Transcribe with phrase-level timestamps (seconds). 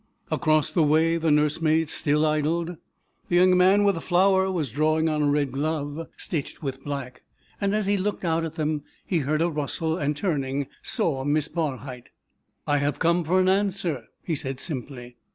[0.31, 2.75] Across the way the nurse maid still idled,
[3.29, 7.21] the young man with a flower was drawing on a red glove, stitched with black,
[7.61, 11.49] and as he looked out at them he heard a rustle, and turning, saw Miss
[11.49, 12.09] Barhyte.
[12.65, 15.17] "I have come for an answer," he said simply.